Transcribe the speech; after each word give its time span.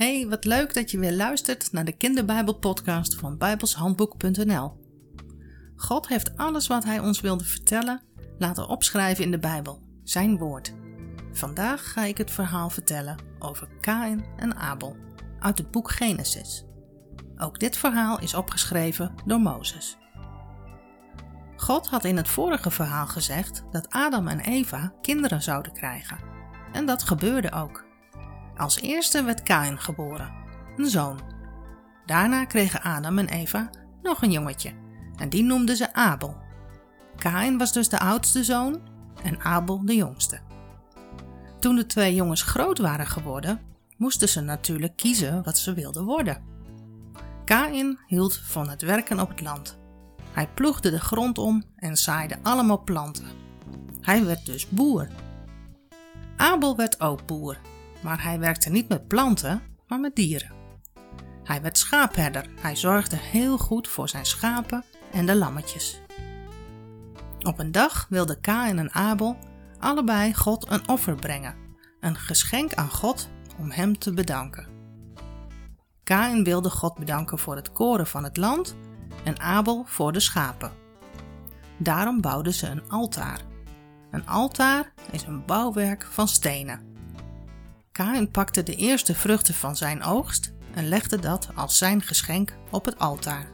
Hey, 0.00 0.26
wat 0.28 0.44
leuk 0.44 0.74
dat 0.74 0.90
je 0.90 0.98
weer 0.98 1.12
luistert 1.12 1.72
naar 1.72 1.84
de 1.84 1.96
Kinderbijbelpodcast 1.96 3.14
van 3.14 3.38
bijbelshandboek.nl. 3.38 4.72
God 5.76 6.08
heeft 6.08 6.36
alles 6.36 6.66
wat 6.66 6.84
hij 6.84 6.98
ons 6.98 7.20
wilde 7.20 7.44
vertellen 7.44 8.02
laten 8.38 8.68
opschrijven 8.68 9.24
in 9.24 9.30
de 9.30 9.38
Bijbel, 9.38 9.82
zijn 10.04 10.38
woord. 10.38 10.72
Vandaag 11.32 11.92
ga 11.92 12.04
ik 12.04 12.18
het 12.18 12.30
verhaal 12.30 12.70
vertellen 12.70 13.16
over 13.38 13.68
Kain 13.80 14.24
en 14.36 14.56
Abel 14.56 14.96
uit 15.38 15.58
het 15.58 15.70
boek 15.70 15.90
Genesis. 15.90 16.64
Ook 17.36 17.58
dit 17.58 17.76
verhaal 17.76 18.20
is 18.20 18.34
opgeschreven 18.34 19.14
door 19.26 19.40
Mozes. 19.40 19.98
God 21.56 21.88
had 21.88 22.04
in 22.04 22.16
het 22.16 22.28
vorige 22.28 22.70
verhaal 22.70 23.06
gezegd 23.06 23.64
dat 23.70 23.88
Adam 23.88 24.28
en 24.28 24.40
Eva 24.40 24.92
kinderen 25.02 25.42
zouden 25.42 25.72
krijgen. 25.72 26.18
En 26.72 26.86
dat 26.86 27.02
gebeurde 27.02 27.52
ook. 27.52 27.88
Als 28.60 28.80
eerste 28.80 29.22
werd 29.22 29.42
Kain 29.42 29.78
geboren, 29.78 30.32
een 30.76 30.86
zoon. 30.86 31.20
Daarna 32.06 32.44
kregen 32.44 32.82
Adam 32.82 33.18
en 33.18 33.28
Eva 33.28 33.70
nog 34.02 34.22
een 34.22 34.30
jongetje 34.30 34.72
en 35.16 35.28
die 35.28 35.42
noemden 35.42 35.76
ze 35.76 35.94
Abel. 35.94 36.36
Kain 37.16 37.58
was 37.58 37.72
dus 37.72 37.88
de 37.88 37.98
oudste 37.98 38.44
zoon 38.44 38.80
en 39.22 39.40
Abel 39.40 39.84
de 39.84 39.94
jongste. 39.94 40.40
Toen 41.60 41.76
de 41.76 41.86
twee 41.86 42.14
jongens 42.14 42.42
groot 42.42 42.78
waren 42.78 43.06
geworden, 43.06 43.60
moesten 43.96 44.28
ze 44.28 44.40
natuurlijk 44.40 44.96
kiezen 44.96 45.42
wat 45.42 45.58
ze 45.58 45.74
wilden 45.74 46.04
worden. 46.04 46.42
Kain 47.44 47.98
hield 48.06 48.36
van 48.36 48.68
het 48.68 48.82
werken 48.82 49.20
op 49.20 49.28
het 49.28 49.40
land. 49.40 49.78
Hij 50.32 50.48
ploegde 50.54 50.90
de 50.90 51.00
grond 51.00 51.38
om 51.38 51.64
en 51.76 51.96
zaaide 51.96 52.38
allemaal 52.42 52.82
planten. 52.82 53.26
Hij 54.00 54.24
werd 54.24 54.46
dus 54.46 54.68
boer. 54.68 55.08
Abel 56.36 56.76
werd 56.76 57.00
ook 57.00 57.26
boer 57.26 57.58
maar 58.02 58.22
hij 58.22 58.38
werkte 58.38 58.70
niet 58.70 58.88
met 58.88 59.06
planten, 59.06 59.62
maar 59.86 60.00
met 60.00 60.16
dieren. 60.16 60.52
Hij 61.44 61.62
werd 61.62 61.78
schaapherder. 61.78 62.46
Hij 62.60 62.76
zorgde 62.76 63.16
heel 63.16 63.58
goed 63.58 63.88
voor 63.88 64.08
zijn 64.08 64.26
schapen 64.26 64.84
en 65.12 65.26
de 65.26 65.36
lammetjes. 65.36 66.00
Op 67.40 67.58
een 67.58 67.72
dag 67.72 68.06
wilden 68.08 68.40
Kain 68.40 68.78
en 68.78 68.92
Abel 68.92 69.36
allebei 69.78 70.34
God 70.34 70.70
een 70.70 70.88
offer 70.88 71.14
brengen, 71.14 71.54
een 72.00 72.16
geschenk 72.16 72.74
aan 72.74 72.90
God 72.90 73.28
om 73.58 73.70
hem 73.70 73.98
te 73.98 74.12
bedanken. 74.12 74.66
Kain 76.04 76.44
wilde 76.44 76.70
God 76.70 76.98
bedanken 76.98 77.38
voor 77.38 77.56
het 77.56 77.72
koren 77.72 78.06
van 78.06 78.24
het 78.24 78.36
land 78.36 78.76
en 79.24 79.40
Abel 79.40 79.84
voor 79.86 80.12
de 80.12 80.20
schapen. 80.20 80.72
Daarom 81.78 82.20
bouwden 82.20 82.54
ze 82.54 82.66
een 82.66 82.88
altaar. 82.88 83.40
Een 84.10 84.26
altaar 84.26 84.92
is 85.10 85.22
een 85.22 85.44
bouwwerk 85.44 86.06
van 86.10 86.28
stenen. 86.28 86.89
Kain 88.00 88.30
pakte 88.30 88.62
de 88.62 88.74
eerste 88.74 89.14
vruchten 89.14 89.54
van 89.54 89.76
zijn 89.76 90.02
oogst 90.02 90.52
en 90.74 90.88
legde 90.88 91.18
dat 91.18 91.48
als 91.54 91.78
zijn 91.78 92.02
geschenk 92.02 92.56
op 92.70 92.84
het 92.84 92.98
altaar. 92.98 93.46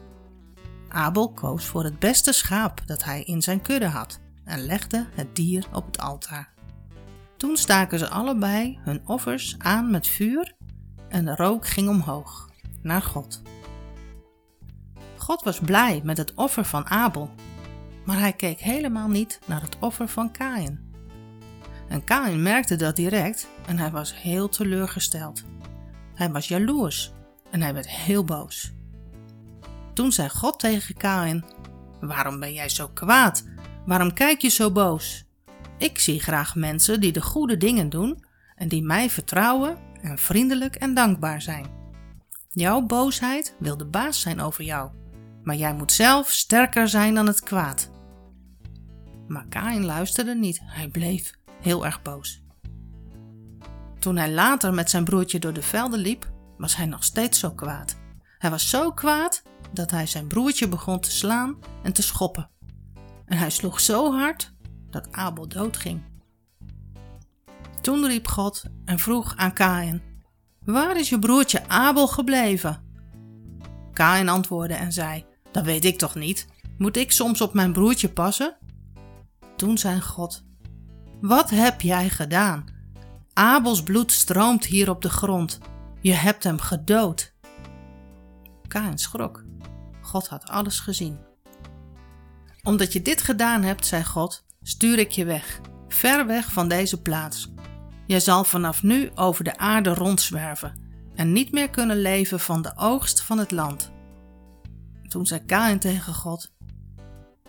Abel 0.89 1.33
koos 1.33 1.67
voor 1.67 1.85
het 1.85 1.99
beste 1.99 2.33
schaap 2.33 2.83
dat 2.87 3.05
hij 3.05 3.23
in 3.23 3.43
zijn 3.43 3.61
kudde 3.61 3.87
had 3.87 4.21
en 4.45 4.67
legde 4.67 5.07
het 5.15 5.37
dier 5.37 5.67
op 5.73 5.87
het 5.87 5.99
altaar. 5.99 6.53
Toen 7.37 7.57
staken 7.57 7.99
ze 7.99 8.09
allebei 8.09 8.79
hun 8.83 9.03
offers 9.07 9.55
aan 9.59 9.91
met 9.91 10.07
vuur 10.07 10.55
en 11.09 11.25
de 11.25 11.35
rook 11.37 11.67
ging 11.67 11.89
omhoog 11.89 12.51
naar 12.83 13.03
God. 13.03 13.43
God 15.17 15.43
was 15.43 15.59
blij 15.59 16.01
met 16.05 16.17
het 16.17 16.35
offer 16.35 16.65
van 16.65 16.87
Abel, 16.87 17.31
maar 18.05 18.19
hij 18.19 18.33
keek 18.33 18.59
helemaal 18.59 19.09
niet 19.09 19.39
naar 19.47 19.63
het 19.63 19.77
offer 19.81 20.09
van 20.09 20.31
Kain. 20.31 20.86
En 21.89 22.05
Kain 22.05 22.43
merkte 22.43 22.77
dat 22.77 22.97
direct 22.97 23.49
en 23.67 23.79
hij 23.79 23.91
was 23.91 24.23
heel 24.23 24.49
teleurgesteld. 24.49 25.45
Hij 26.15 26.31
was 26.31 26.49
jaloers 26.49 27.13
en 27.51 27.63
hij 27.63 27.75
werd 27.75 27.89
heel 27.91 28.25
boos. 28.25 28.73
Toen 29.95 30.13
zei 30.13 30.29
God 30.29 30.59
tegen 30.59 30.95
Kain: 30.95 31.45
Waarom 32.01 32.41
ben 32.41 32.53
jij 32.53 32.69
zo 32.69 32.89
kwaad? 32.89 33.45
Waarom 33.87 34.13
kijk 34.13 34.43
je 34.43 34.49
zo 34.49 34.73
boos? 34.73 35.25
Ik 35.79 35.99
zie 35.99 36.21
graag 36.21 36.55
mensen 36.55 37.01
die 37.01 37.13
de 37.13 37.23
goede 37.23 37.57
dingen 37.57 37.89
doen 37.89 38.25
en 38.55 38.69
die 38.69 38.83
mij 38.83 39.11
vertrouwen 39.11 39.79
en 40.03 40.19
vriendelijk 40.19 40.75
en 40.75 40.95
dankbaar 40.95 41.43
zijn. 41.43 41.67
Jouw 42.49 42.81
boosheid 42.81 43.55
wil 43.59 43.77
de 43.77 43.87
baas 43.87 44.21
zijn 44.21 44.41
over 44.41 44.65
jou, 44.65 44.91
maar 45.43 45.57
jij 45.57 45.75
moet 45.75 45.93
zelf 45.93 46.31
sterker 46.31 46.89
zijn 46.89 47.15
dan 47.15 47.27
het 47.27 47.41
kwaad. 47.41 47.91
Maar 49.29 49.47
Kain 49.49 49.85
luisterde 49.85 50.35
niet, 50.35 50.61
hij 50.63 50.89
bleef 50.89 51.35
heel 51.61 51.85
erg 51.85 52.03
boos. 52.03 52.45
Toen 53.99 54.17
hij 54.17 54.33
later 54.33 54.75
met 54.75 54.91
zijn 54.91 55.05
broertje 55.05 55.39
door 55.39 55.53
de 55.53 55.63
velden 55.63 55.99
liep, 55.99 56.33
was 56.57 56.77
hij 56.77 56.87
nog 56.87 57.05
steeds 57.05 57.39
zo 57.39 57.51
kwaad. 57.51 57.97
Hij 58.39 58.51
was 58.51 58.69
zo 58.69 58.93
kwaad 58.93 59.43
dat 59.73 59.91
hij 59.91 60.07
zijn 60.07 60.27
broertje 60.27 60.69
begon 60.69 61.01
te 61.01 61.11
slaan 61.11 61.59
en 61.83 61.93
te 61.93 62.03
schoppen. 62.03 62.51
En 63.25 63.39
hij 63.39 63.51
sloeg 63.51 63.81
zo 63.81 64.13
hard 64.13 64.55
dat 64.91 65.13
Abel 65.13 65.49
doodging. 65.49 66.03
Toen 67.81 68.07
riep 68.07 68.29
God 68.29 68.65
en 68.85 68.99
vroeg 68.99 69.37
aan 69.37 69.53
Kain: 69.53 70.03
Waar 70.65 70.97
is 70.97 71.09
je 71.09 71.19
broertje 71.19 71.69
Abel 71.69 72.09
gebleven? 72.09 72.85
Kain 73.93 74.29
antwoordde 74.29 74.75
en 74.75 74.93
zei: 74.93 75.25
Dat 75.53 75.65
weet 75.65 75.85
ik 75.85 75.99
toch 75.99 76.15
niet? 76.15 76.47
Moet 76.79 76.97
ik 76.97 77.13
soms 77.13 77.41
op 77.41 77.55
mijn 77.55 77.73
broertje 77.73 78.09
passen? 78.09 78.59
Toen 79.57 79.79
zei 79.79 80.01
God: 80.01 80.46
Wat 81.21 81.51
heb 81.51 81.81
jij 81.81 82.09
gedaan? 82.09 82.65
Abels 83.33 83.83
bloed 83.83 84.13
stroomt 84.13 84.65
hier 84.65 84.91
op 84.91 85.03
de 85.03 85.09
grond. 85.09 85.59
Je 86.01 86.13
hebt 86.13 86.45
hem 86.45 86.59
gedood. 86.59 87.35
Kain 88.69 88.99
schrok. 88.99 89.45
God 90.01 90.29
had 90.29 90.49
alles 90.49 90.81
gezien. 90.81 91.19
Omdat 92.63 92.93
je 92.93 93.03
dit 93.03 93.23
gedaan 93.23 93.63
hebt, 93.63 93.87
zei 93.87 94.05
God, 94.05 94.45
stuur 94.63 94.99
ik 94.99 95.11
je 95.11 95.25
weg, 95.25 95.61
ver 95.89 96.27
weg 96.27 96.53
van 96.53 96.69
deze 96.69 97.03
plaats. 97.03 97.53
Je 98.07 98.21
zal 98.21 98.45
vanaf 98.45 98.83
nu 98.83 99.11
over 99.15 99.45
de 99.45 99.59
aarde 99.59 99.95
rondzwerven 99.95 100.81
en 101.15 101.33
niet 101.33 101.53
meer 101.53 101.71
kunnen 101.71 102.01
leven 102.01 102.41
van 102.41 102.63
de 102.63 102.73
oogst 102.77 103.23
van 103.23 103.39
het 103.39 103.51
land. 103.51 103.93
Toen 105.09 105.27
zei 105.27 105.45
Kain 105.45 105.79
tegen 105.79 106.15
God: 106.15 106.53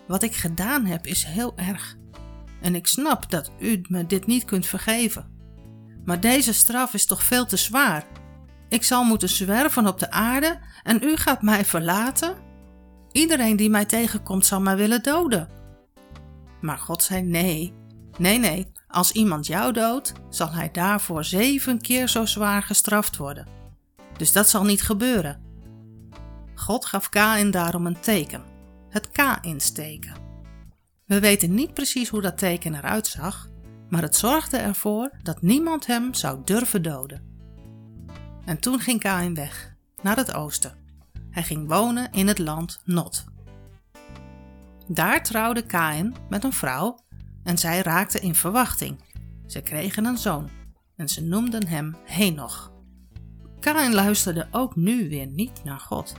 Wat 0.08 0.24
ik 0.24 0.36
gedaan 0.36 0.86
heb 0.86 1.06
is 1.06 1.24
heel 1.24 1.58
erg 1.58 1.98
en 2.62 2.76
ik 2.76 2.88
snap 2.88 3.30
dat 3.30 3.52
u 3.60 3.82
me 3.90 4.06
dit 4.06 4.26
niet 4.26 4.46
kunt 4.46 4.66
vergeven. 4.66 5.36
Maar 6.06 6.20
deze 6.20 6.54
straf 6.54 6.94
is 6.94 7.06
toch 7.06 7.24
veel 7.24 7.46
te 7.46 7.58
zwaar. 7.58 8.06
Ik 8.70 8.84
zal 8.84 9.04
moeten 9.04 9.30
zwerven 9.30 9.88
op 9.88 10.00
de 10.00 10.12
aarde 10.12 10.60
en 10.84 11.04
u 11.04 11.16
gaat 11.16 11.42
mij 11.42 11.66
verlaten? 11.66 12.36
Iedereen 13.12 13.56
die 13.56 13.70
mij 13.70 13.86
tegenkomt 13.86 14.46
zal 14.46 14.62
mij 14.62 14.76
willen 14.76 15.04
doden. 15.04 15.50
Maar 16.62 16.78
God 16.78 17.04
zei 17.04 17.22
nee, 17.22 17.74
nee, 18.18 18.40
nee, 18.40 18.72
als 18.88 19.12
iemand 19.12 19.48
jou 19.48 19.74
doodt, 19.74 20.14
zal 20.30 20.52
hij 20.52 20.72
daarvoor 20.72 21.24
zeven 21.24 21.82
keer 21.82 22.08
zo 22.08 22.26
zwaar 22.26 22.64
gestraft 22.64 23.18
worden. 23.18 23.48
Dus 24.18 24.32
dat 24.32 24.50
zal 24.50 24.64
niet 24.64 24.82
gebeuren. 24.82 25.42
God 26.56 26.86
gaf 26.86 27.10
Kain 27.10 27.52
daarom 27.52 27.86
een 27.86 28.00
teken, 28.00 28.44
het 28.90 29.10
K-insteken. 29.10 30.27
We 31.08 31.20
weten 31.20 31.54
niet 31.54 31.74
precies 31.74 32.10
hoe 32.10 32.22
dat 32.22 32.38
teken 32.38 32.76
eruit 32.76 33.08
zag, 33.08 33.50
maar 33.90 34.02
het 34.02 34.16
zorgde 34.16 34.58
ervoor 34.58 35.12
dat 35.24 35.42
niemand 35.42 35.86
hem 35.86 36.14
zou 36.14 36.42
durven 36.44 36.82
doden. 36.82 37.22
En 38.46 38.60
toen 38.60 38.80
ging 38.80 39.00
Kain 39.00 39.34
weg, 39.34 39.76
naar 40.02 40.16
het 40.16 40.34
oosten. 40.34 40.78
Hij 41.30 41.44
ging 41.44 41.68
wonen 41.68 42.12
in 42.12 42.28
het 42.28 42.40
land 42.40 42.82
Not. 42.84 43.26
Daar 44.88 45.24
trouwde 45.24 45.66
Kain 45.66 46.16
met 46.30 46.44
een 46.44 46.54
vrouw 46.54 47.00
en 47.44 47.58
zij 47.58 47.82
raakten 47.82 48.22
in 48.22 48.36
verwachting. 48.36 49.04
Ze 49.46 49.62
kregen 49.62 50.06
een 50.06 50.18
zoon 50.18 50.50
en 50.96 51.08
ze 51.08 51.24
noemden 51.24 51.68
hem 51.68 51.96
Henoch. 52.06 52.72
Kain 53.60 53.94
luisterde 53.94 54.48
ook 54.52 54.76
nu 54.76 55.10
weer 55.10 55.28
niet 55.28 55.64
naar 55.64 55.80
God. 55.80 56.14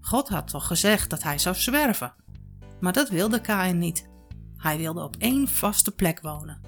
God 0.00 0.28
had 0.28 0.48
toch 0.48 0.66
gezegd 0.66 1.10
dat 1.10 1.22
hij 1.22 1.38
zou 1.38 1.54
zwerven, 1.54 2.14
maar 2.80 2.92
dat 2.92 3.08
wilde 3.08 3.40
Kain 3.40 3.78
niet. 3.78 4.10
Hij 4.62 4.78
wilde 4.78 5.02
op 5.02 5.16
één 5.18 5.48
vaste 5.48 5.90
plek 5.90 6.20
wonen. 6.20 6.60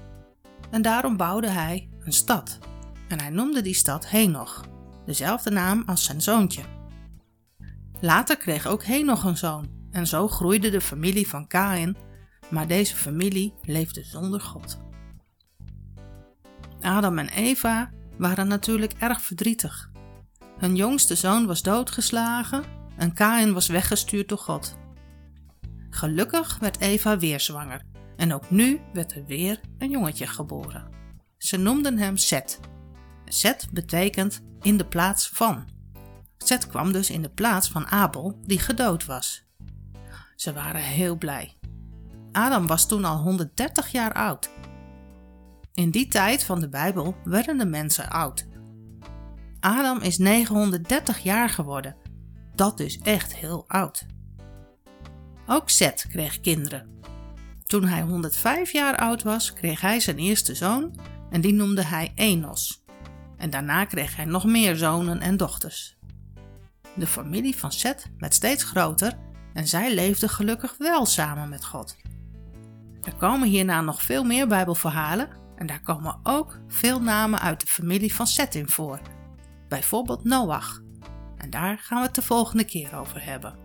En 0.71 0.81
daarom 0.81 1.17
bouwde 1.17 1.49
hij 1.49 1.89
een 1.99 2.13
stad. 2.13 2.59
En 3.07 3.19
hij 3.19 3.29
noemde 3.29 3.61
die 3.61 3.73
stad 3.73 4.09
Henoch, 4.09 4.65
dezelfde 5.05 5.49
naam 5.51 5.83
als 5.85 6.03
zijn 6.03 6.21
zoontje. 6.21 6.63
Later 7.99 8.37
kreeg 8.37 8.67
ook 8.67 8.83
Henoch 8.83 9.23
een 9.23 9.37
zoon, 9.37 9.69
en 9.91 10.07
zo 10.07 10.27
groeide 10.27 10.69
de 10.69 10.81
familie 10.81 11.27
van 11.27 11.47
Kain, 11.47 11.97
maar 12.49 12.67
deze 12.67 12.95
familie 12.95 13.53
leefde 13.61 14.03
zonder 14.03 14.41
God. 14.41 14.77
Adam 16.81 17.17
en 17.17 17.29
Eva 17.29 17.91
waren 18.17 18.47
natuurlijk 18.47 18.93
erg 18.93 19.21
verdrietig. 19.21 19.91
Hun 20.57 20.75
jongste 20.75 21.15
zoon 21.15 21.45
was 21.45 21.61
doodgeslagen 21.61 22.63
en 22.97 23.13
Kain 23.13 23.53
was 23.53 23.67
weggestuurd 23.67 24.29
door 24.29 24.37
God. 24.37 24.77
Gelukkig 25.95 26.57
werd 26.59 26.79
Eva 26.79 27.17
weer 27.17 27.39
zwanger 27.39 27.81
en 28.15 28.33
ook 28.33 28.49
nu 28.49 28.81
werd 28.93 29.15
er 29.15 29.25
weer 29.25 29.59
een 29.77 29.89
jongetje 29.89 30.27
geboren. 30.27 30.87
Ze 31.37 31.57
noemden 31.57 31.97
hem 31.97 32.17
Seth. 32.17 32.59
Zet 33.25 33.67
betekent 33.71 34.41
in 34.61 34.77
de 34.77 34.85
plaats 34.85 35.29
van. 35.29 35.67
Zet 36.37 36.67
kwam 36.67 36.91
dus 36.91 37.09
in 37.09 37.21
de 37.21 37.29
plaats 37.29 37.69
van 37.69 37.87
Abel, 37.87 38.39
die 38.41 38.59
gedood 38.59 39.05
was. 39.05 39.45
Ze 40.35 40.53
waren 40.53 40.81
heel 40.81 41.17
blij. 41.17 41.57
Adam 42.31 42.67
was 42.67 42.87
toen 42.87 43.05
al 43.05 43.17
130 43.17 43.91
jaar 43.91 44.13
oud. 44.13 44.49
In 45.73 45.89
die 45.89 46.07
tijd 46.07 46.43
van 46.43 46.59
de 46.59 46.69
Bijbel 46.69 47.15
werden 47.23 47.57
de 47.57 47.65
mensen 47.65 48.09
oud. 48.09 48.47
Adam 49.59 49.99
is 49.99 50.17
930 50.17 51.19
jaar 51.19 51.49
geworden. 51.49 51.95
Dat 52.55 52.79
is 52.79 52.99
echt 52.99 53.35
heel 53.35 53.63
oud. 53.67 54.05
Ook 55.47 55.69
Seth 55.69 56.07
kreeg 56.07 56.39
kinderen. 56.39 56.89
Toen 57.65 57.85
hij 57.85 58.01
105 58.01 58.71
jaar 58.71 58.97
oud 58.97 59.23
was, 59.23 59.53
kreeg 59.53 59.81
hij 59.81 59.99
zijn 59.99 60.17
eerste 60.17 60.55
zoon 60.55 60.99
en 61.29 61.41
die 61.41 61.53
noemde 61.53 61.83
hij 61.83 62.11
Enos. 62.15 62.83
En 63.37 63.49
daarna 63.49 63.85
kreeg 63.85 64.15
hij 64.15 64.25
nog 64.25 64.45
meer 64.45 64.75
zonen 64.75 65.19
en 65.19 65.37
dochters. 65.37 65.97
De 66.95 67.07
familie 67.07 67.55
van 67.55 67.71
Seth 67.71 68.11
werd 68.17 68.33
steeds 68.33 68.63
groter 68.63 69.13
en 69.53 69.67
zij 69.67 69.93
leefden 69.93 70.29
gelukkig 70.29 70.75
wel 70.77 71.05
samen 71.05 71.49
met 71.49 71.65
God. 71.65 71.97
Er 73.03 73.15
komen 73.15 73.47
hierna 73.47 73.81
nog 73.81 74.01
veel 74.01 74.23
meer 74.23 74.47
Bijbelverhalen 74.47 75.29
en 75.55 75.67
daar 75.67 75.81
komen 75.81 76.19
ook 76.23 76.59
veel 76.67 77.01
namen 77.01 77.39
uit 77.39 77.61
de 77.61 77.67
familie 77.67 78.13
van 78.13 78.27
Seth 78.27 78.55
in 78.55 78.69
voor. 78.69 78.99
Bijvoorbeeld 79.67 80.23
Noach. 80.23 80.81
En 81.37 81.49
daar 81.49 81.77
gaan 81.77 81.99
we 81.99 82.05
het 82.05 82.15
de 82.15 82.21
volgende 82.21 82.63
keer 82.63 82.95
over 82.95 83.25
hebben. 83.25 83.64